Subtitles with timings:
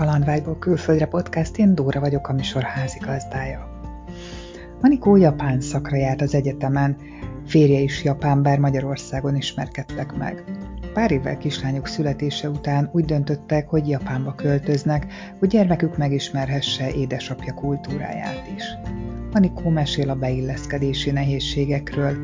[0.00, 3.80] Kalandvágyból külföldre podcast, én Dóra vagyok a műsor házigazdája.
[4.80, 6.96] Anikó japán szakra járt az egyetemen,
[7.46, 10.44] férje is japán, bár Magyarországon ismerkedtek meg.
[10.92, 15.06] Pár évvel kislányok születése után úgy döntöttek, hogy Japánba költöznek,
[15.38, 18.64] hogy gyermekük megismerhesse édesapja kultúráját is.
[19.32, 22.16] Anikó mesél a beilleszkedési nehézségekről,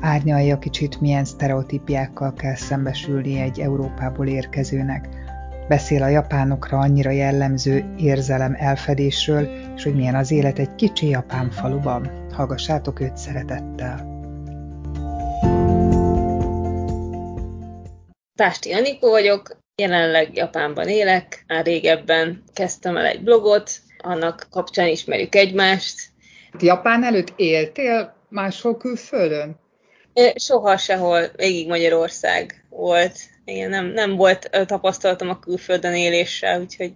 [0.00, 5.23] árnyalja kicsit, milyen sztereotípiákkal kell szembesülni egy Európából érkezőnek.
[5.68, 11.50] Beszél a japánokra annyira jellemző érzelem elfedésről, és hogy milyen az élet egy kicsi japán
[11.50, 12.28] faluban.
[12.32, 14.12] Hallgassátok őt szeretettel!
[18.34, 25.34] Tásti Anikó vagyok, jelenleg Japánban élek, már régebben kezdtem el egy blogot, annak kapcsán ismerjük
[25.34, 26.00] egymást.
[26.58, 29.56] Japán előtt éltél máshol külföldön?
[30.34, 33.18] Soha sehol, végig Magyarország volt.
[33.44, 36.94] Igen, nem, nem volt tapasztalatom a külföldön éléssel, úgyhogy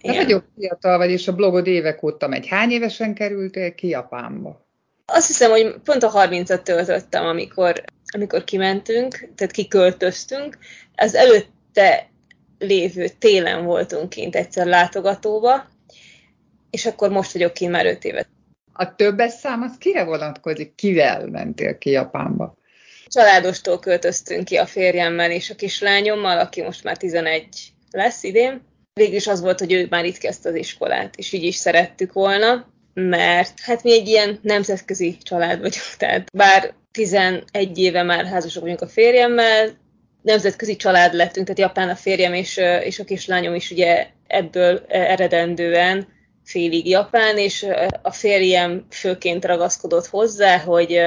[0.00, 0.16] igen.
[0.16, 2.46] De nagyon fiatal vagy, és a blogod évek óta megy.
[2.46, 4.66] Hány évesen kerültél ki Japánba?
[5.06, 7.82] Azt hiszem, hogy pont a 30-at töltöttem, amikor,
[8.14, 10.58] amikor kimentünk, tehát kiköltöztünk.
[10.94, 12.10] Az előtte
[12.58, 15.68] lévő télen voltunk kint egyszer látogatóba,
[16.70, 18.28] és akkor most vagyok kint már 5 évet.
[18.72, 20.74] A többes szám az kire vonatkozik?
[20.74, 22.56] Kivel mentél ki Japánba?
[23.10, 27.46] Családostól költöztünk ki a férjemmel és a kislányommal, aki most már 11
[27.90, 28.62] lesz idén.
[28.92, 32.12] Végül is az volt, hogy ő már itt kezdte az iskolát, és így is szerettük
[32.12, 38.62] volna, mert hát mi egy ilyen nemzetközi család vagyunk, tehát bár 11 éve már házasok
[38.62, 39.78] vagyunk a férjemmel,
[40.22, 46.08] nemzetközi család lettünk, tehát Japán a férjem és, és a kislányom is ugye ebből eredendően
[46.44, 47.66] félig japán, és
[48.02, 51.00] a férjem főként ragaszkodott hozzá, hogy,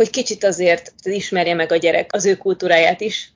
[0.00, 3.32] hogy kicsit azért ismerje meg a gyerek az ő kultúráját is.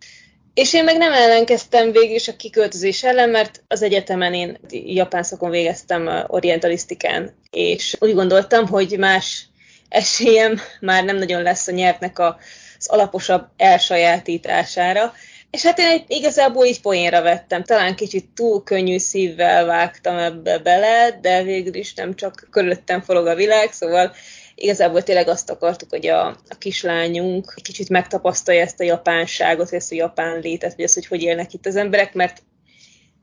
[0.54, 5.22] És én meg nem ellenkeztem végül is a kiköltözés ellen, mert az egyetemen én japán
[5.22, 9.46] szakon végeztem orientalisztikán, és úgy gondoltam, hogy más
[9.88, 15.12] esélyem már nem nagyon lesz a nyelvnek az alaposabb elsajátítására,
[15.50, 21.18] és hát én igazából így poénra vettem, talán kicsit túl könnyű szívvel vágtam ebbe bele,
[21.20, 24.14] de végül is nem csak körülöttem forog a világ, szóval
[24.54, 29.92] igazából tényleg azt akartuk, hogy a, a kislányunk egy kicsit megtapasztalja ezt a japánságot, ezt
[29.92, 32.42] a japán létet, vagy azt, hogy hogy élnek itt az emberek, mert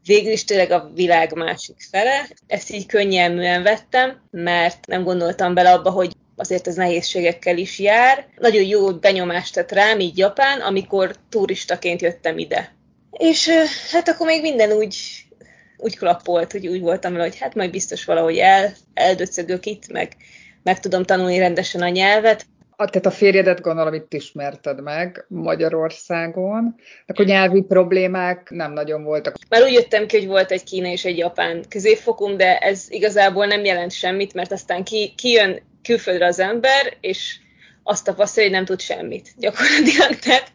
[0.05, 2.29] végül is tényleg a világ másik fele.
[2.47, 8.27] Ezt így könnyelműen vettem, mert nem gondoltam bele abba, hogy azért ez nehézségekkel is jár.
[8.37, 12.75] Nagyon jó benyomást tett rám így Japán, amikor turistaként jöttem ide.
[13.11, 13.49] És
[13.91, 14.97] hát akkor még minden úgy,
[15.77, 20.15] úgy klappolt, hogy úgy voltam vele, hogy hát majd biztos valahogy el, eldöcögök itt, meg
[20.63, 22.45] meg tudom tanulni rendesen a nyelvet.
[22.75, 26.75] A, tehát a férjedet gondolom itt ismerted meg Magyarországon,
[27.07, 29.35] akkor nyelvi problémák nem nagyon voltak.
[29.49, 33.45] Már úgy jöttem ki, hogy volt egy kína és egy japán középfokum, de ez igazából
[33.45, 37.39] nem jelent semmit, mert aztán ki, kijön külföldre az ember, és
[37.83, 40.19] azt tapasztalja, hogy nem tud semmit gyakorlatilag.
[40.23, 40.51] Tehát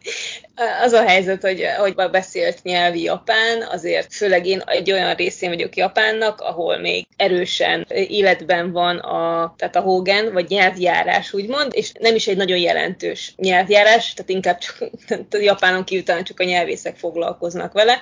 [0.81, 5.49] az a helyzet, hogy, hogy a beszélt nyelvi japán, azért főleg én egy olyan részén
[5.49, 11.91] vagyok Japánnak, ahol még erősen életben van a, tehát a Hogan, vagy nyelvjárás úgymond, és
[11.99, 14.77] nem is egy nagyon jelentős nyelvjárás, tehát inkább csak
[15.31, 18.01] a Japánon kívül talán csak a nyelvészek foglalkoznak vele,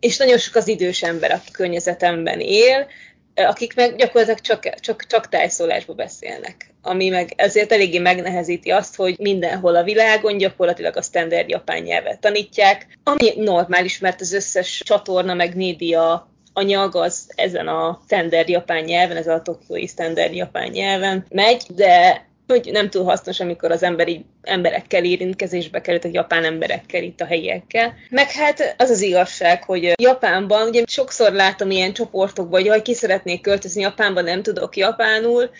[0.00, 2.86] és nagyon sok az idős ember, aki környezetemben él,
[3.46, 9.16] akik meg gyakorlatilag csak, csak, csak tájszólásba beszélnek, ami meg ezért eléggé megnehezíti azt, hogy
[9.18, 15.34] mindenhol a világon gyakorlatilag a standard japán nyelvet tanítják, ami normális, mert az összes csatorna
[15.34, 21.26] meg média anyag az ezen a standard japán nyelven, ez a tokiói standard japán nyelven
[21.28, 26.44] megy, de hogy nem túl hasznos, amikor az ember így emberekkel érintkezésbe került, a japán
[26.44, 27.94] emberekkel, itt a helyiekkel.
[28.10, 32.94] Meg hát az az igazság, hogy Japánban, ugye sokszor látom ilyen csoportokban, hogy jaj, ki
[32.94, 35.50] szeretnék költözni Japánban, nem tudok japánul,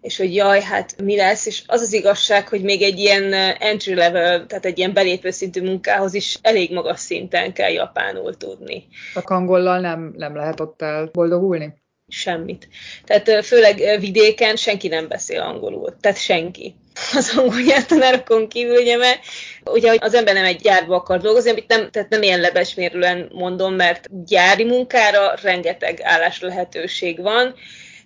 [0.00, 3.94] és hogy jaj, hát mi lesz, és az az igazság, hogy még egy ilyen entry
[3.94, 8.86] level, tehát egy ilyen belépő szintű munkához is elég magas szinten kell japánul tudni.
[9.14, 11.74] A angollal nem, nem lehet ott boldogulni?
[12.08, 12.68] Semmit.
[13.04, 16.74] Tehát főleg vidéken senki nem beszél angolul, tehát senki.
[17.16, 19.20] Az angol nyelvtanárokon kívül, ugye, mert
[19.64, 23.74] ugye az ember nem egy gyárba akar dolgozni, amit nem, tehát nem ilyen lebesmérően mondom,
[23.74, 27.54] mert gyári munkára rengeteg állás lehetőség van,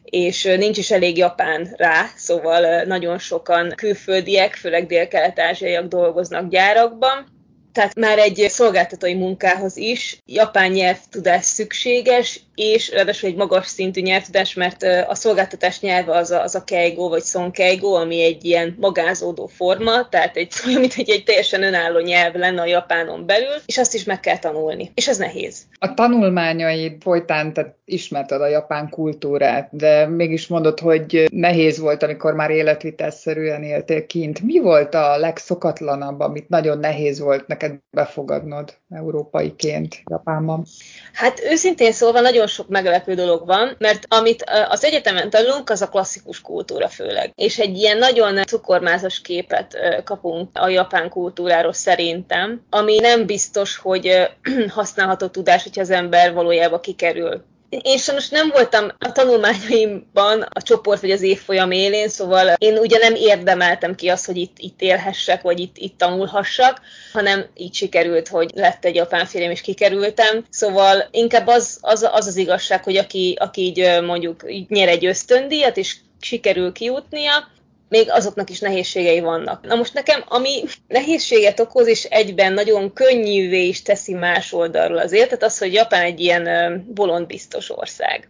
[0.05, 7.33] és nincs is elég japán rá, szóval nagyon sokan külföldiek, főleg dél-kelet-ázsiaiak dolgoznak gyárakban,
[7.73, 14.55] tehát már egy szolgáltatói munkához is japán nyelvtudás szükséges, és ráadásul egy magas szintű nyelvtudás,
[14.55, 19.47] mert a szolgáltatás nyelve az a, az a keigo vagy sonkeigo, ami egy ilyen magázódó
[19.47, 23.79] forma, tehát egy, olyan, mint egy, egy teljesen önálló nyelv lenne a japánon belül, és
[23.79, 24.91] azt is meg kell tanulni.
[24.95, 25.63] És ez nehéz.
[25.79, 32.35] A tanulmányaid folytán tehát ismerted a japán kultúrát, de mégis mondod, hogy nehéz volt, amikor
[32.35, 34.41] már életvitelszerűen éltél kint.
[34.41, 40.65] Mi volt a legszokatlanabb, amit nagyon nehéz volt neked befogadnod európaiként Japánban?
[41.13, 45.89] Hát őszintén szólva nagyon sok meglepő dolog van, mert amit az egyetemen tanulunk, az a
[45.89, 47.33] klasszikus kultúra főleg.
[47.35, 54.29] És egy ilyen nagyon cukormázas képet kapunk a japán kultúráról szerintem, ami nem biztos, hogy
[54.69, 57.45] használható tudás, hogyha az ember valójában kikerül
[57.83, 62.99] én sajnos nem voltam a tanulmányaimban a csoport vagy az évfolyam élén, szóval én ugye
[62.99, 66.81] nem érdemeltem ki azt, hogy itt, itt élhessek, vagy itt, itt tanulhassak,
[67.13, 70.45] hanem így sikerült, hogy lett egy japán férjem, és kikerültem.
[70.51, 75.07] Szóval inkább az az, az, az igazság, hogy aki, aki így mondjuk így nyer egy
[75.07, 77.51] ösztöndíjat, és sikerül kijutnia,
[77.93, 79.67] még azoknak is nehézségei vannak.
[79.67, 85.13] Na most nekem, ami nehézséget okoz, és egyben nagyon könnyűvé is teszi más oldalról az
[85.13, 88.29] életet, az, hogy Japán egy ilyen bolondbiztos ország.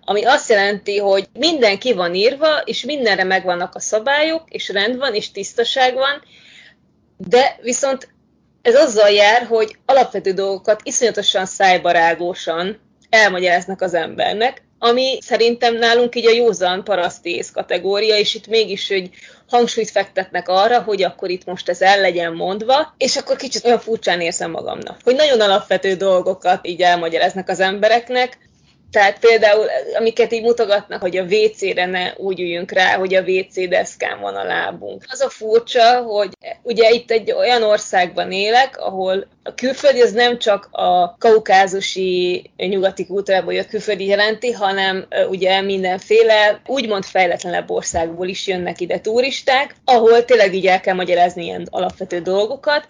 [0.00, 4.96] Ami azt jelenti, hogy minden ki van írva, és mindenre megvannak a szabályok, és rend
[4.96, 6.22] van, és tisztaság van,
[7.16, 8.08] de viszont
[8.62, 16.26] ez azzal jár, hogy alapvető dolgokat iszonyatosan szájbarágósan elmagyaráznak az embernek, ami szerintem nálunk így
[16.26, 19.10] a józan parasztész kategória, és itt mégis, hogy
[19.48, 23.78] hangsúlyt fektetnek arra, hogy akkor itt most ez el legyen mondva, és akkor kicsit olyan
[23.78, 28.49] furcsán érzem magamnak, hogy nagyon alapvető dolgokat így elmagyaráznak az embereknek,
[28.90, 29.66] tehát például,
[29.98, 34.36] amiket így mutogatnak, hogy a WC-re ne úgy üljünk rá, hogy a WC deszkán van
[34.36, 35.04] a lábunk.
[35.08, 36.28] Az a furcsa, hogy
[36.62, 43.06] ugye itt egy olyan országban élek, ahol a külföldi az nem csak a kaukázusi nyugati
[43.06, 50.24] kultúrából jött külföldi jelenti, hanem ugye mindenféle úgymond fejletlenebb országból is jönnek ide turisták, ahol
[50.24, 52.86] tényleg így el kell magyarázni ilyen alapvető dolgokat,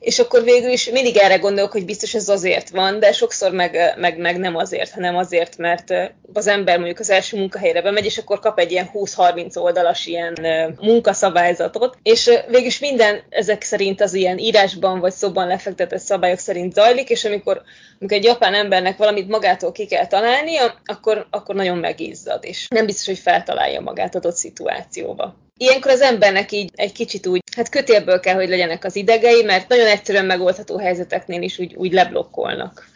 [0.00, 3.94] és akkor végül is mindig erre gondolok, hogy biztos ez azért van, de sokszor meg,
[3.96, 5.94] meg, meg nem azért, hanem azért, mert
[6.32, 10.36] az ember mondjuk az első munkahelyre bemegy, és akkor kap egy ilyen 20-30 oldalas ilyen
[10.80, 16.72] munkaszabályzatot, és végül is minden ezek szerint az ilyen írásban vagy szóban lefektetett szabályok szerint
[16.72, 17.62] zajlik, és amikor,
[17.98, 22.86] amikor egy japán embernek valamit magától ki kell találnia, akkor, akkor nagyon megizzad, és nem
[22.86, 25.47] biztos, hogy feltalálja magát adott szituációba.
[25.60, 29.68] Ilyenkor az embernek így egy kicsit úgy, hát kötélből kell, hogy legyenek az idegei, mert
[29.68, 32.88] nagyon egyszerűen megoldható helyzeteknél is úgy, úgy leblokkolnak.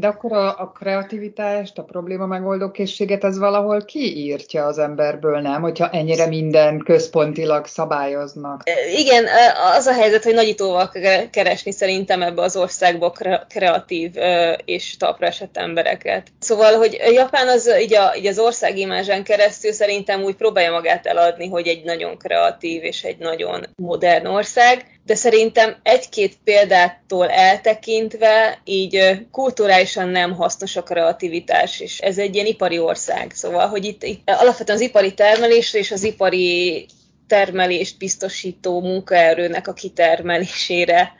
[0.00, 5.60] De akkor a, a kreativitást, a probléma megoldó készséget ez valahol kiírtja az emberből, nem?
[5.60, 8.62] Hogyha ennyire minden központilag szabályoznak.
[8.96, 9.24] Igen,
[9.76, 13.12] az a helyzet, hogy nagyítóval kell keresni szerintem ebbe az országba
[13.48, 14.12] kreatív
[14.64, 16.26] és talpra esett embereket.
[16.38, 21.06] Szóval, hogy Japán az így, a, így az ország imázsán keresztül szerintem úgy próbálja magát
[21.06, 28.60] eladni, hogy egy nagyon kreatív és egy nagyon modern ország, de szerintem egy-két példától eltekintve
[28.64, 33.32] így kulturálisan nem hasznos a kreativitás, és ez egy ilyen ipari ország.
[33.34, 36.86] Szóval, hogy itt, itt alapvetően az ipari termelésre és az ipari
[37.26, 41.12] termelést biztosító munkaerőnek a kitermelésére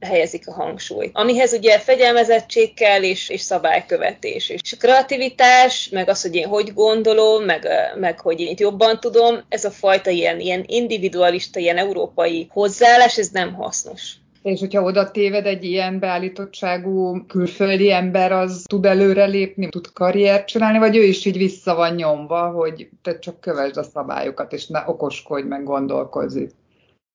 [0.00, 1.10] helyezik a hangsúlyt.
[1.12, 4.48] Amihez ugye fegyelmezettség kell, és, és szabálykövetés.
[4.48, 9.00] És a kreativitás, meg az, hogy én hogy gondolom, meg, meg hogy én itt jobban
[9.00, 14.14] tudom, ez a fajta ilyen, ilyen individualista, ilyen európai hozzáállás, ez nem hasznos.
[14.42, 20.78] És hogyha oda téved egy ilyen beállítottságú külföldi ember, az tud előrelépni, tud karriert csinálni,
[20.78, 24.82] vagy ő is így vissza van nyomva, hogy te csak kövesd a szabályokat, és ne
[24.86, 26.36] okoskodj, meg gondolkozz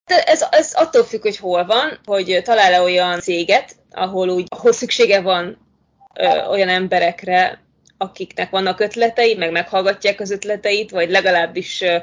[0.06, 5.22] ez, ez attól függ, hogy hol van, hogy talál-e olyan céget, ahol, úgy, ahol szüksége
[5.22, 5.58] van
[6.14, 7.62] ö, olyan emberekre,
[7.98, 11.98] akiknek vannak ötletei, meg meghallgatják az ötleteit, vagy legalábbis ö,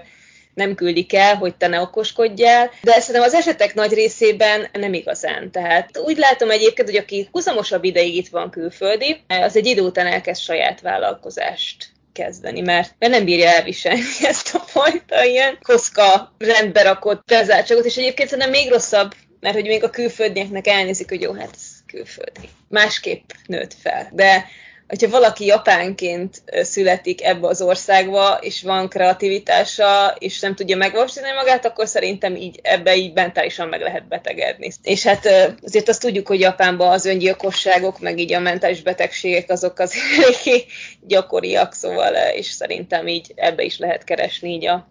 [0.55, 5.51] nem küldik el, hogy te ne okoskodjál, de szerintem az esetek nagy részében nem igazán.
[5.51, 10.07] Tehát úgy látom egyébként, hogy aki huzamosabb ideig itt van külföldi, az egy idő után
[10.07, 17.25] elkezd saját vállalkozást kezdeni, mert, nem bírja elviselni ezt a fajta ilyen koszka rendbe rakott
[17.27, 21.51] bezártságot, és egyébként szerintem még rosszabb, mert hogy még a külföldieknek elnézik, hogy jó, hát
[21.55, 22.49] ez külföldi.
[22.69, 24.11] Másképp nőtt fel.
[24.13, 24.47] De
[24.89, 31.67] hogyha valaki japánként születik ebbe az országba, és van kreativitása, és nem tudja megvalósítani magát,
[31.67, 34.71] akkor szerintem így ebbe így mentálisan meg lehet betegedni.
[34.83, 35.27] És hát
[35.65, 40.65] azért azt tudjuk, hogy Japánban az öngyilkosságok, meg így a mentális betegségek azok az eléggé
[41.01, 44.89] gyakoriak, szóval, és szerintem így ebbe is lehet keresni így a,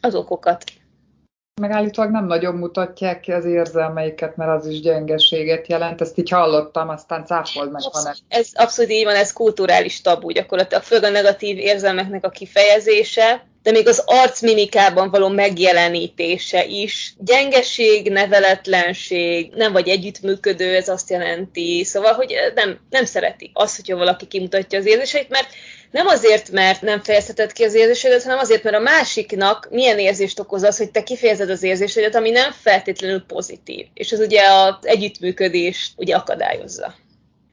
[0.00, 0.64] az okokat.
[1.60, 6.00] Meg nem nagyon mutatják ki az érzelmeiket, mert az is gyengeséget jelent.
[6.00, 8.12] Ezt így hallottam, aztán cáfold meg, ha nem.
[8.28, 10.82] Ez abszolút így van, ez kulturális tabu gyakorlatilag.
[10.82, 17.14] Főleg a negatív érzelmeknek a kifejezése, de még az arcmimikában való megjelenítése is.
[17.18, 21.84] Gyengeség, neveletlenség, nem vagy együttműködő, ez azt jelenti.
[21.84, 25.48] Szóval, hogy nem, nem szereti az, hogyha valaki kimutatja az érzéseit, mert
[25.92, 30.40] nem azért, mert nem fejezheted ki az érzéseidet, hanem azért, mert a másiknak milyen érzést
[30.40, 33.86] okoz az, hogy te kifejezed az érzéseidet, ami nem feltétlenül pozitív.
[33.94, 36.94] És ez ugye az együttműködést ugye akadályozza.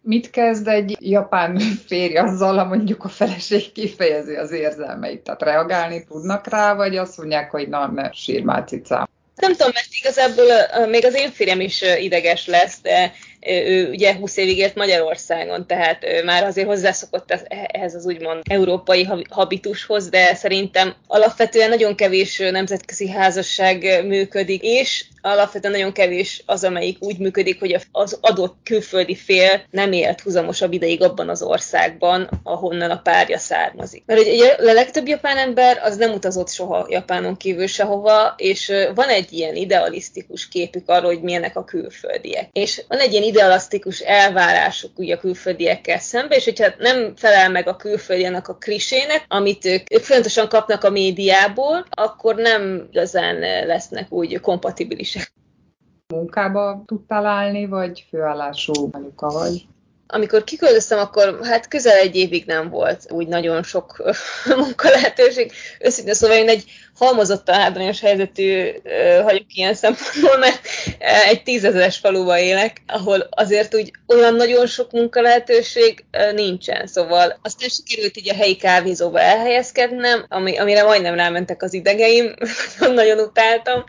[0.02, 5.22] Mit kezd egy japán férj azzal, ha mondjuk a feleség kifejezi az érzelmeit?
[5.22, 9.08] Tehát reagálni tudnak rá, vagy azt mondják, hogy na, ne sírmál cicám?
[9.36, 10.46] Nem tudom, mert igazából
[10.88, 16.06] még az én férjem is ideges lesz, de ő ugye 20 évig élt Magyarországon, tehát
[16.26, 24.06] már azért hozzászokott ehhez az úgymond európai habitushoz, de szerintem alapvetően nagyon kevés nemzetközi házasság
[24.06, 29.92] működik, és alapvetően nagyon kevés az, amelyik úgy működik, hogy az adott külföldi fél nem
[29.92, 34.04] élt húzamosabb ideig abban az országban, ahonnan a párja származik.
[34.06, 39.08] Mert ugye a legtöbb japán ember az nem utazott soha Japánon kívül sehova, és van
[39.08, 42.50] egy ilyen idealisztikus képük arról, hogy milyenek a külföldiek.
[42.54, 47.68] És van egy ilyen idealisztikus elvárásuk ugye a külföldiekkel szemben, és hogyha nem felel meg
[47.68, 54.40] a külföldiek a krisének, amit ők fontosan kapnak a médiából, akkor nem igazán lesznek úgy
[54.40, 55.32] kompatibilisek.
[56.14, 59.68] Munkába tudtál állni, vagy főállású munka vagy?
[60.12, 64.14] Amikor kiköltöztem, akkor hát közel egy évig nem volt úgy nagyon sok
[64.56, 65.52] munka lehetőség.
[65.80, 66.64] Őszintén szóval én egy
[66.94, 68.72] halmozottan hátrányos helyzetű
[69.24, 70.60] vagyok ilyen szempontból, mert
[71.30, 76.88] egy tízezeres faluba élek, ahol azért úgy olyan nagyon sok munka lehetőség nincsen.
[76.88, 82.34] Szóval aztán sikerült így a helyi kávézóba elhelyezkednem, ami, amire majdnem rámentek az idegeim,
[82.80, 83.84] nagyon utáltam,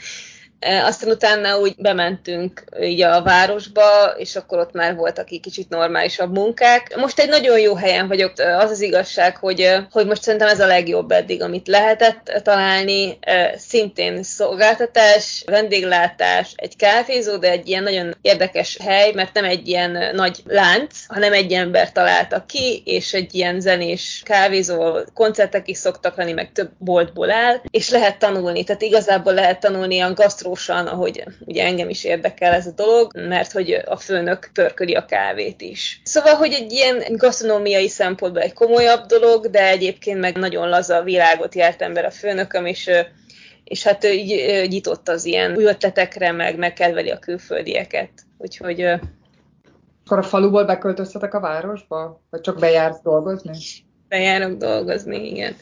[0.60, 6.32] aztán utána úgy bementünk így a városba, és akkor ott már voltak így kicsit normálisabb
[6.34, 6.96] munkák.
[6.96, 10.66] Most egy nagyon jó helyen vagyok, az az igazság, hogy, hogy most szerintem ez a
[10.66, 13.18] legjobb eddig, amit lehetett találni.
[13.56, 20.14] Szintén szolgáltatás, vendéglátás, egy kávézó, de egy ilyen nagyon érdekes hely, mert nem egy ilyen
[20.14, 26.16] nagy lánc, hanem egy ember találta ki, és egy ilyen zenés kávézó, koncertek is szoktak
[26.16, 28.64] lenni, meg több boltból áll, és lehet tanulni.
[28.64, 33.12] Tehát igazából lehet tanulni a gasztró fotósan, ahogy ugye engem is érdekel ez a dolog,
[33.14, 36.00] mert hogy a főnök pörköli a kávét is.
[36.04, 41.54] Szóval, hogy egy ilyen gasztronómiai szempontból egy komolyabb dolog, de egyébként meg nagyon laza világot
[41.54, 42.90] járt ember a főnököm, és
[43.64, 48.10] és hát így nyitott az ilyen új ötletekre, meg megkedveli a külföldieket.
[48.38, 48.82] Úgyhogy...
[50.04, 52.20] Akkor a faluból beköltöztetek a városba?
[52.30, 53.58] Vagy csak bejársz dolgozni?
[54.08, 55.56] Bejárok dolgozni, igen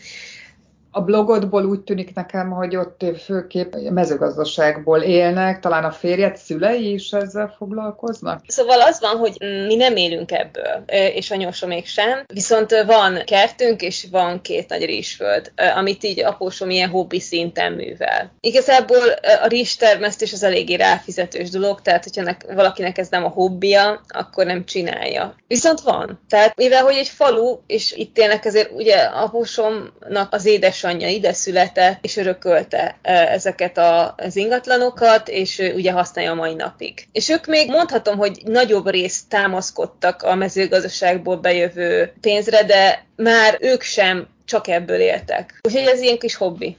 [0.98, 7.10] a blogodból úgy tűnik nekem, hogy ott főképp mezőgazdaságból élnek, talán a férjed szülei is
[7.10, 8.40] ezzel foglalkoznak?
[8.46, 9.36] Szóval az van, hogy
[9.66, 14.84] mi nem élünk ebből, és anyósom még sem, viszont van kertünk, és van két nagy
[14.84, 18.32] rizsföld, amit így apósom ilyen hobbi szinten művel.
[18.40, 19.08] Igazából
[19.42, 24.46] a rizstermesztés az eléggé ráfizetős dolog, tehát hogyha nek, valakinek ez nem a hobbija, akkor
[24.46, 25.34] nem csinálja.
[25.46, 26.20] Viszont van.
[26.28, 31.32] Tehát mivel, hogy egy falu, és itt élnek azért ugye apósomnak az édes édesanyja ide
[31.32, 33.78] született, és örökölte ezeket
[34.16, 37.08] az ingatlanokat, és ugye használja a mai napig.
[37.12, 43.82] És ők még mondhatom, hogy nagyobb részt támaszkodtak a mezőgazdaságból bejövő pénzre, de már ők
[43.82, 45.60] sem csak ebből éltek.
[45.62, 46.76] Úgyhogy ez ilyen kis hobbi.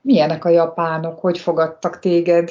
[0.00, 1.20] Milyenek a japánok?
[1.20, 2.50] Hogy fogadtak téged?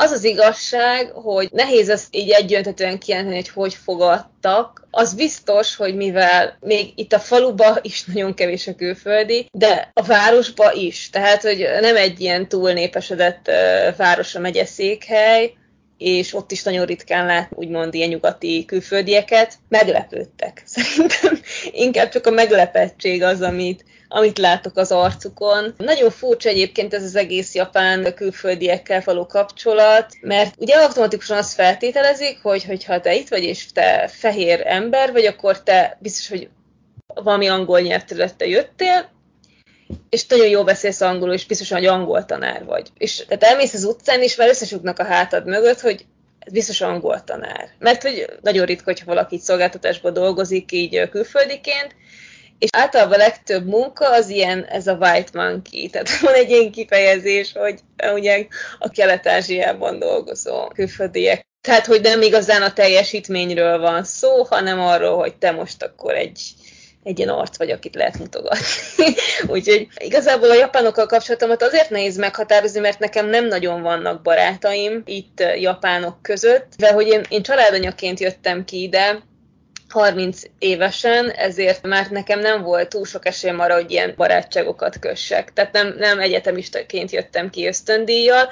[0.00, 4.86] Az az igazság, hogy nehéz ezt így egyöntetően kijelenteni, hogy hogy fogadtak.
[4.90, 10.02] Az biztos, hogy mivel még itt a faluba is nagyon kevés a külföldi, de a
[10.02, 11.10] városba is.
[11.10, 13.50] Tehát, hogy nem egy ilyen túlnépesedett
[13.96, 15.52] város a megyeszékhely,
[15.98, 20.62] és ott is nagyon ritkán lát úgymond ilyen nyugati külföldieket, meglepődtek.
[20.66, 21.40] Szerintem
[21.72, 25.74] inkább csak a meglepettség az, amit, amit látok az arcukon.
[25.76, 32.38] Nagyon furcsa egyébként ez az egész japán külföldiekkel való kapcsolat, mert ugye automatikusan azt feltételezik,
[32.42, 36.48] hogy hogyha te itt vagy, és te fehér ember vagy, akkor te biztos, hogy
[37.14, 39.08] valami angol nyelvterülete jöttél,
[40.08, 42.88] és nagyon jól beszélsz angolul, és biztosan, hogy angol tanár vagy.
[42.98, 46.04] És tehát elmész az utcán, és már összesugnak a hátad mögött, hogy
[46.52, 47.68] biztos angol tanár.
[47.78, 51.94] Mert hogy nagyon ritka, hogyha valaki szolgáltatásban dolgozik így külföldiként,
[52.58, 56.70] és általában a legtöbb munka az ilyen, ez a white monkey, tehát van egy ilyen
[56.70, 57.80] kifejezés, hogy
[58.14, 58.46] ugye
[58.78, 61.46] a Kelet-Ázsiában dolgozó külföldiek.
[61.60, 66.40] Tehát, hogy nem igazán a teljesítményről van szó, hanem arról, hogy te most akkor egy
[67.04, 69.14] egy ilyen arc vagy, akit lehet mutogatni.
[69.54, 75.42] Úgyhogy igazából a japánokkal kapcsolatomat azért nehéz meghatározni, mert nekem nem nagyon vannak barátaim itt
[75.56, 79.22] japánok között, de hogy én, én családanyaként jöttem ki ide,
[79.88, 85.52] 30 évesen, ezért már nekem nem volt túl sok esélyem arra, hogy ilyen barátságokat kössek.
[85.52, 88.48] Tehát nem, nem egyetemistaként jöttem ki ösztöndíjjal,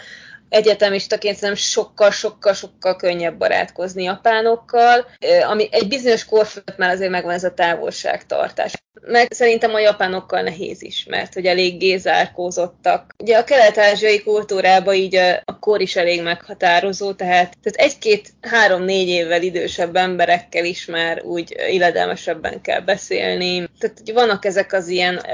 [0.49, 5.07] egyetemistaként nem sokkal-sokkal-sokkal könnyebb barátkozni japánokkal,
[5.49, 8.75] ami egy bizonyos kor fölött már azért megvan ez a távolságtartás.
[9.00, 13.15] Meg szerintem a japánokkal nehéz is, mert hogy eléggé zárkózottak.
[13.19, 19.97] Ugye a kelet-ázsiai kultúrában így a kor is elég meghatározó, tehát, tehát egy-két-három-négy évvel idősebb
[19.97, 23.69] emberekkel is már úgy illedelmesebben kell beszélni.
[23.79, 25.25] Tehát hogy vannak ezek az ilyen,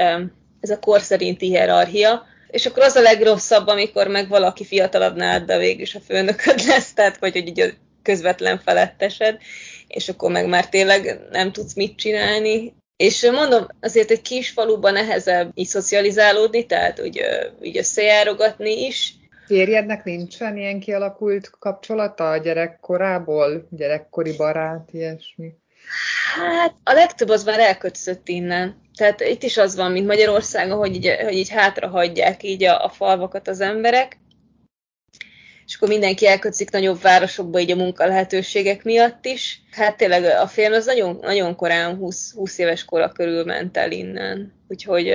[0.61, 5.43] ez a kor szerinti hierarchia, és akkor az a legrosszabb, amikor meg valaki fiatalabb nálad,
[5.45, 7.67] de végül is a főnököd lesz, tehát vagy hogy így a
[8.03, 9.39] közvetlen felettesed,
[9.89, 12.75] és akkor meg már tényleg nem tudsz mit csinálni.
[12.97, 17.21] És mondom, azért egy kis faluban nehezebb így szocializálódni, tehát úgy,
[17.61, 19.15] úgy összejárogatni is.
[19.47, 25.53] Férjednek nincsen ilyen kialakult kapcsolata a gyerekkorából, gyerekkori barát, ilyesmi?
[26.35, 28.82] Hát a legtöbb az már elkötözött innen.
[28.97, 32.85] Tehát itt is az van, mint Magyarországon, hogy így, hogy így hátra hagyják így a,
[32.85, 34.21] a falvakat az emberek,
[35.67, 39.63] és akkor mindenki elkötszik nagyobb városokba így a munkalehetőségek miatt is.
[39.71, 43.93] Hát tényleg a film az nagyon, nagyon korán 20, 20 éves kora körül ment el
[43.93, 44.53] innen.
[44.69, 45.15] Úgyhogy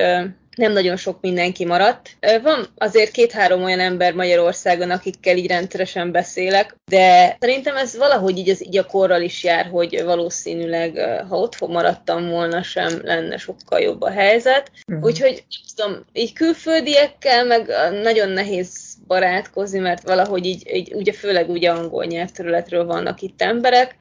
[0.58, 2.18] nem nagyon sok mindenki maradt.
[2.44, 8.50] Van azért két-három olyan ember Magyarországon, akikkel így rendszeresen beszélek, de szerintem ez valahogy így,
[8.50, 10.98] az, így a korral is jár, hogy valószínűleg,
[11.30, 14.72] ha otthon maradtam volna, sem lenne sokkal jobb a helyzet.
[14.88, 15.06] Uh-huh.
[15.06, 15.44] Úgyhogy
[15.76, 17.68] tudom, így külföldiekkel meg
[18.02, 23.96] nagyon nehéz barátkozni, mert valahogy így, így ugye főleg ugye angol nyelvterületről vannak itt emberek,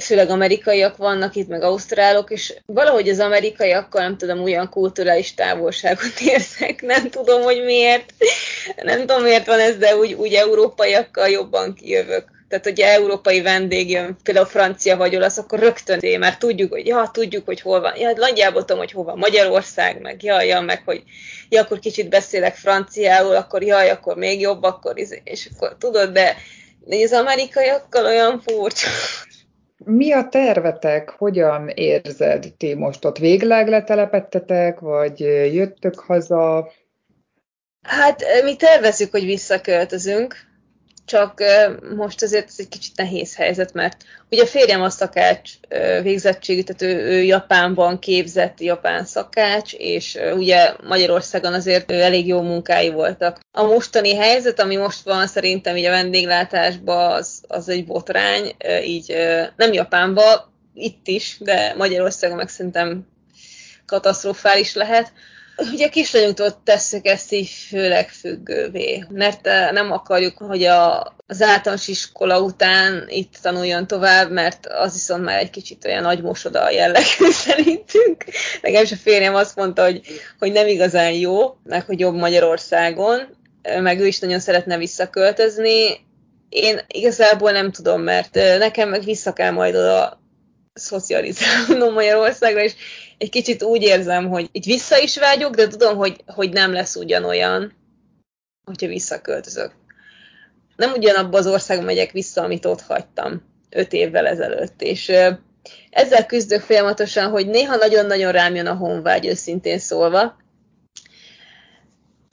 [0.00, 6.20] főleg amerikaiak vannak itt, meg ausztrálok, és valahogy az amerikaiakkal nem tudom, olyan kulturális távolságot
[6.32, 8.12] érzek, nem tudom, hogy miért,
[8.82, 12.30] nem tudom, miért van ez, de úgy, úgy európaiakkal jobban kijövök.
[12.48, 16.86] Tehát, hogy európai vendég jön, például francia vagy olasz, akkor rögtön én már tudjuk, hogy
[16.86, 17.96] ja, tudjuk, hogy hol van.
[17.96, 21.02] Ja, nagyjából tudom, hogy hol van Magyarország, meg ja, ja, meg hogy
[21.48, 26.12] ja, akkor kicsit beszélek franciául, akkor jaj, akkor még jobb, akkor izé, és akkor tudod,
[26.12, 26.36] de,
[26.84, 28.88] de az amerikaiakkal olyan furcsa.
[29.84, 31.10] Mi a tervetek?
[31.10, 33.18] Hogyan érzed ti most ott?
[33.18, 35.20] Végleg letelepettetek, vagy
[35.54, 36.72] jöttök haza?
[37.82, 40.34] Hát mi tervezzük, hogy visszaköltözünk,
[41.04, 41.42] csak
[41.96, 43.96] most azért ez egy kicsit nehéz helyzet, mert
[44.30, 45.50] ugye a férjem a szakács
[46.02, 52.90] végzettségű, tehát ő, ő Japánban képzett japán szakács, és ugye Magyarországon azért elég jó munkái
[52.90, 53.38] voltak.
[53.52, 59.16] A mostani helyzet, ami most van szerintem így a vendéglátásban, az, az egy botrány, így
[59.56, 63.06] nem Japánban, itt is, de Magyarországon meg szerintem
[63.86, 65.12] katasztrofális lehet
[65.56, 71.88] Ugye kislányunktól tesszük ezt így főleg függővé, mert eh, nem akarjuk, hogy a, az általános
[71.88, 76.70] iskola után itt tanuljon tovább, mert az viszont már egy kicsit olyan nagy mosoda a
[76.70, 78.24] jellegű szerintünk.
[78.62, 80.00] Nekem is a férjem azt mondta, hogy,
[80.38, 86.00] hogy nem igazán jó, meg hogy jobb Magyarországon, eh, meg ő is nagyon szeretne visszaköltözni.
[86.48, 90.21] Én igazából nem tudom, mert eh, nekem meg vissza kell majd oda
[90.74, 92.74] szocializálnom Magyarországra, és
[93.18, 96.96] egy kicsit úgy érzem, hogy itt vissza is vágyok, de tudom, hogy, hogy nem lesz
[96.96, 97.72] ugyanolyan,
[98.64, 99.72] hogyha visszaköltözök.
[100.76, 105.12] Nem ugyanabba az országba megyek vissza, amit ott hagytam öt évvel ezelőtt, és
[105.90, 110.36] ezzel küzdök folyamatosan, hogy néha nagyon-nagyon rám jön a honvágy, őszintén szólva,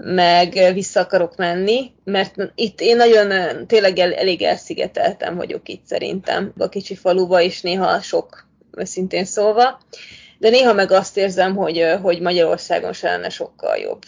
[0.03, 3.31] meg vissza akarok menni, mert itt én nagyon
[3.67, 9.79] tényleg el, elég elszigeteltem vagyok itt szerintem, a kicsi faluba, és néha sok, őszintén szólva
[10.39, 14.01] de néha meg azt érzem, hogy, hogy Magyarországon se lenne sokkal jobb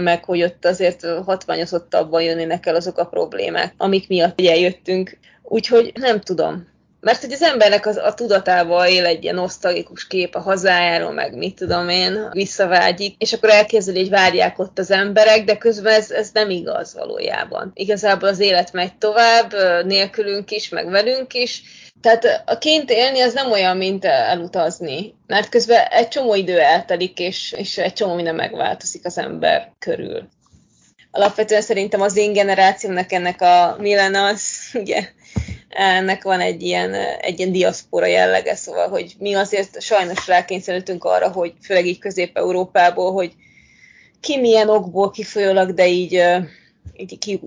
[0.00, 5.18] meg hogy ott azért hatványozottabban jönnének el azok a problémák, amik miatt eljöttünk.
[5.42, 6.66] Úgyhogy nem tudom.
[7.00, 11.36] Mert hogy az embernek az, a tudatával él egy ilyen nosztalikus kép a hazájáról, meg
[11.36, 16.10] mit tudom én, visszavágyik, és akkor elképzeli, hogy várják ott az emberek, de közben ez,
[16.10, 17.70] ez nem igaz valójában.
[17.74, 19.52] Igazából az élet megy tovább,
[19.86, 21.62] nélkülünk is, meg velünk is,
[22.00, 27.18] tehát a kint élni az nem olyan, mint elutazni, mert közben egy csomó idő eltelik,
[27.18, 30.28] és, és egy csomó minden megváltozik az ember körül.
[31.10, 34.42] Alapvetően szerintem az én generációmnak ennek a millennials,
[34.82, 35.08] ugye,
[35.70, 41.28] ennek van egy ilyen, egy ilyen diaszpora jellege, szóval, hogy mi azért sajnos rákényszerültünk arra,
[41.28, 43.32] hogy főleg így Közép-Európából, hogy
[44.20, 46.22] ki milyen okból kifolyólag, de így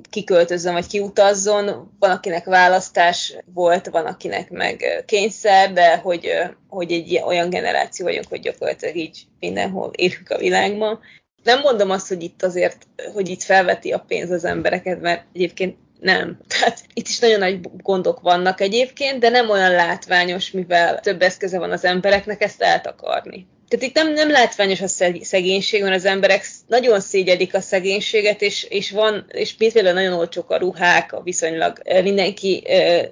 [0.09, 1.91] kiköltözzön vagy kiutazzon.
[1.99, 6.31] Van, akinek választás volt, van, akinek meg kényszer, de hogy,
[6.69, 10.99] hogy egy olyan generáció vagyunk, hogy gyakorlatilag így mindenhol élünk a világban.
[11.43, 15.77] Nem mondom azt, hogy itt azért, hogy itt felveti a pénz az embereket, mert egyébként
[16.03, 16.37] nem.
[16.59, 21.59] Tehát itt is nagyon nagy gondok vannak egyébként, de nem olyan látványos, mivel több eszköze
[21.59, 23.47] van az embereknek ezt eltakarni.
[23.67, 24.87] Tehát itt nem, nem látványos a
[25.21, 30.49] szegénység, mert az emberek nagyon szégyelik a szegénységet, és, és van, és például nagyon olcsók
[30.49, 32.63] a ruhák, a viszonylag mindenki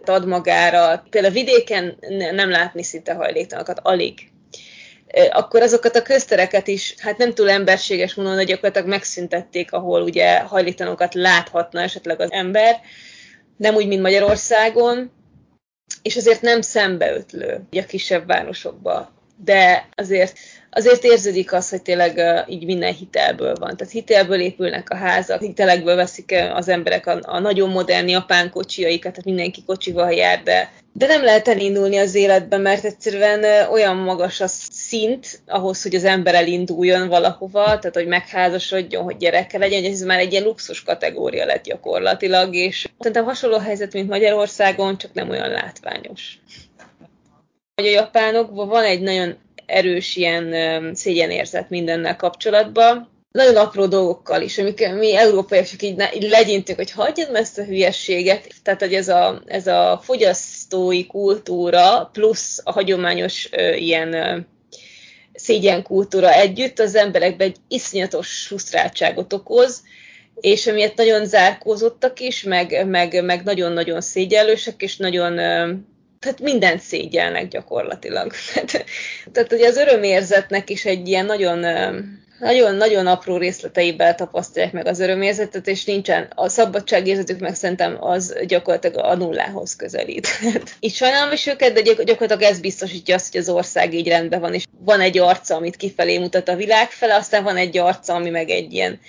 [0.05, 1.03] ad magára.
[1.09, 1.97] Például vidéken
[2.31, 4.31] nem látni szinte hajléktalanokat, alig
[5.31, 10.39] akkor azokat a köztereket is, hát nem túl emberséges mondani, hogy gyakorlatilag megszüntették, ahol ugye
[10.39, 12.79] hajlítanokat láthatna esetleg az ember,
[13.57, 15.11] nem úgy, mint Magyarországon,
[16.01, 19.11] és azért nem szembeötlő a kisebb városokba.
[19.43, 20.37] De azért
[20.71, 23.77] azért érződik az, hogy tényleg így minden hitelből van.
[23.77, 29.11] Tehát hitelből épülnek a házak, hitelekből veszik az emberek a, a nagyon modern japán kocsiaikat,
[29.11, 34.39] tehát mindenki kocsival jár, de, de nem lehet elindulni az életbe, mert egyszerűen olyan magas
[34.39, 39.91] a szint ahhoz, hogy az ember elinduljon valahova, tehát hogy megházasodjon, hogy gyereke legyen, hogy
[39.91, 45.13] ez már egy ilyen luxus kategória lett gyakorlatilag, és szerintem hasonló helyzet, mint Magyarországon, csak
[45.13, 46.39] nem olyan látványos.
[47.75, 53.09] Hogy a japánokban van egy nagyon erős ilyen szégyenérzet mindennel kapcsolatban.
[53.31, 57.63] Nagyon apró dolgokkal is, amik mi európaiak csak így, így legyintünk, hogy hagyjad ezt a
[57.63, 58.47] hülyességet.
[58.63, 64.37] Tehát, hogy ez a, ez a fogyasztói kultúra plusz a hagyományos ö, ilyen ö,
[65.33, 69.83] szégyenkultúra együtt az emberekben egy iszonyatos frusztráltságot okoz,
[70.35, 75.35] és emiatt nagyon zárkózottak is, meg, meg, meg nagyon-nagyon szégyellősek, és nagyon
[76.19, 78.31] tehát mindent szégyelnek gyakorlatilag.
[78.53, 78.85] Tehát,
[79.31, 81.65] tehát hogy az örömérzetnek is egy ilyen nagyon
[82.41, 89.05] nagyon-nagyon apró részleteiben tapasztalják meg az örömérzetet, és nincsen a szabadságérzetük meg szerintem az gyakorlatilag
[89.05, 90.27] a nullához közelít.
[90.79, 94.53] Így sajnálom is őket, de gyakorlatilag ez biztosítja azt, hogy az ország így rendben van,
[94.53, 98.29] és van egy arca, amit kifelé mutat a világ fele, aztán van egy arca, ami
[98.29, 98.99] meg egy ilyen,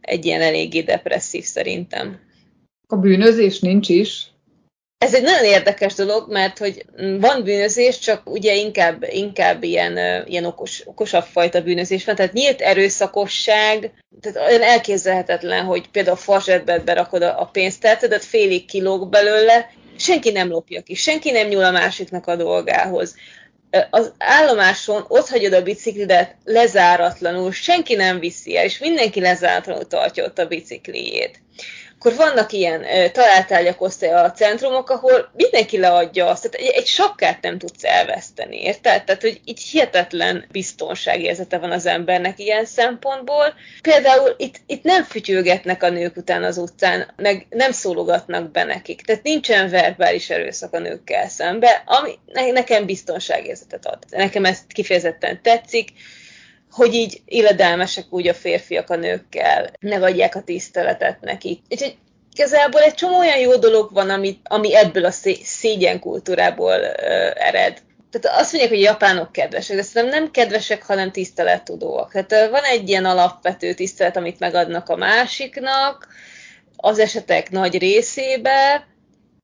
[0.00, 2.20] egy ilyen eléggé depresszív szerintem.
[2.86, 4.31] A bűnözés nincs is?
[5.02, 6.84] Ez egy nagyon érdekes dolog, mert hogy
[7.20, 12.14] van bűnözés, csak ugye inkább, inkább ilyen, ilyen okos, okosabb fajta bűnözés van.
[12.14, 19.08] Tehát nyílt erőszakosság, tehát olyan elképzelhetetlen, hogy például a farzsetbe berakod a pénztárcadat, félig kilóg
[19.08, 23.14] belőle, senki nem lopja ki, senki nem nyúl a másiknak a dolgához.
[23.90, 30.24] Az állomáson ott hagyod a biciklidet lezáratlanul, senki nem viszi el, és mindenki lezáratlanul tartja
[30.24, 31.40] ott a bicikliét
[32.04, 37.58] akkor vannak ilyen találtárgyak a centrumok, ahol mindenki leadja azt, tehát egy, egy sakkát nem
[37.58, 39.04] tudsz elveszteni, érted?
[39.04, 43.54] Tehát, hogy itt hihetetlen biztonságérzete van az embernek ilyen szempontból.
[43.82, 49.02] Például itt, itt nem fütyülgetnek a nők után az utcán, meg nem szólogatnak be nekik.
[49.02, 52.18] Tehát nincsen verbális erőszak a nőkkel szembe, ami
[52.52, 53.98] nekem biztonságérzetet ad.
[54.10, 55.88] Nekem ezt kifejezetten tetszik
[56.72, 61.62] hogy így illedelmesek úgy a férfiak a nőkkel, megadják a tiszteletet neki.
[61.70, 61.96] Úgyhogy
[62.34, 67.82] igazából egy csomó olyan jó dolog van, ami, ami ebből a szé- szégyenkultúrából uh, ered.
[68.10, 72.12] Tehát azt mondják, hogy a japánok kedvesek, de szerintem nem kedvesek, hanem tisztelettudóak.
[72.12, 76.08] Tehát van egy ilyen alapvető tisztelet, amit megadnak a másiknak,
[76.76, 78.86] az esetek nagy részébe,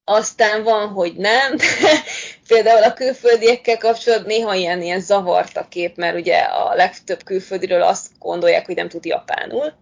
[0.08, 1.56] aztán van, hogy nem.
[2.48, 7.82] Például a külföldiekkel kapcsolatban néha ilyen, ilyen zavart a kép, mert ugye a legtöbb külföldiről
[7.82, 9.74] azt gondolják, hogy nem tud japánul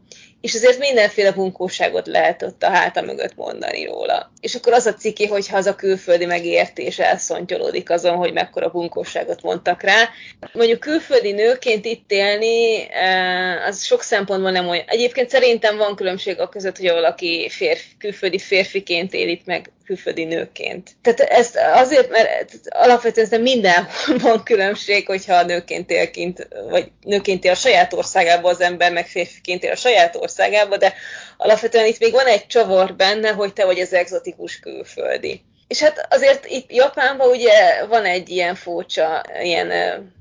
[0.47, 4.33] és azért mindenféle bunkóságot lehet ott a háta mögött mondani róla.
[4.41, 9.43] És akkor az a ciki, hogyha az a külföldi megértés elszontyolódik azon, hogy mekkora bunkóságot
[9.43, 10.09] mondtak rá.
[10.53, 14.85] Mondjuk külföldi nőként itt élni, eh, az sok szempontból nem olyan.
[14.87, 20.25] Egyébként szerintem van különbség a között, hogy valaki férfi, külföldi férfiként él itt meg külföldi
[20.25, 20.91] nőként.
[21.03, 27.45] Tehát ezt azért, mert alapvetően ez mindenhol van különbség, hogyha nőként él kint, vagy nőként
[27.45, 30.95] él a saját országában az ember, meg férfiként él a saját országában, de
[31.37, 35.43] alapvetően itt még van egy csavar benne, hogy te vagy az egzotikus külföldi.
[35.69, 39.73] És hát azért itt Japánban ugye van egy ilyen furcsa, ilyen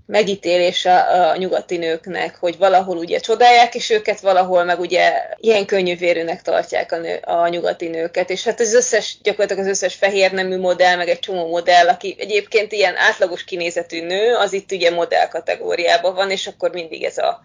[0.05, 5.65] megítélés a, a nyugati nőknek, hogy valahol ugye csodálják is őket, valahol meg ugye ilyen
[5.65, 10.31] könnyűvérűnek tartják a, nő, a nyugati nőket, és hát az összes, gyakorlatilag az összes fehér
[10.31, 14.91] nemű modell, meg egy csomó modell, aki egyébként ilyen átlagos kinézetű nő, az itt ugye
[14.91, 17.43] modell kategóriában van, és akkor mindig ez a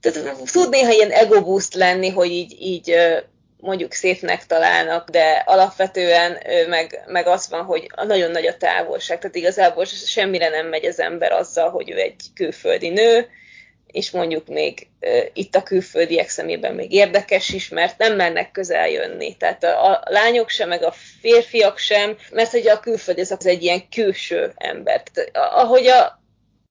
[0.00, 2.94] tehát tud néha ilyen ego boost lenni, hogy így, így
[3.66, 9.36] mondjuk szépnek találnak, de alapvetően meg, meg az van, hogy nagyon nagy a távolság, tehát
[9.36, 13.28] igazából semmire nem megy az ember azzal, hogy ő egy külföldi nő,
[13.86, 14.88] és mondjuk még
[15.32, 19.36] itt a külföldiek szemében még érdekes is, mert nem mernek közel jönni.
[19.36, 23.88] Tehát a lányok sem, meg a férfiak sem, mert hogy a külföldi az egy ilyen
[23.88, 25.02] külső ember.
[25.02, 26.20] Tehát, ahogy a,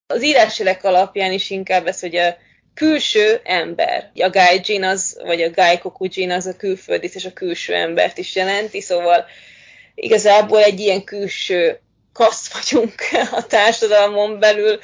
[0.08, 2.38] az írásjelek alapján is inkább ez, hogy a
[2.76, 4.12] külső ember.
[4.16, 8.82] A gaijin az, vagy a gaikokujin az a külföldit és a külső embert is jelenti,
[8.82, 9.26] szóval
[9.96, 11.80] igazából egy ilyen külső
[12.14, 12.94] kaszt vagyunk
[13.32, 14.80] a társadalmon belül,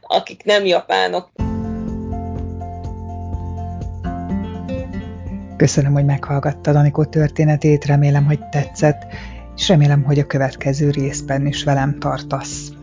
[0.00, 1.30] akik nem japánok.
[5.56, 9.02] Köszönöm, hogy meghallgattad Anikó történetét, remélem, hogy tetszett,
[9.56, 12.75] és remélem, hogy a következő részben is velem tartasz.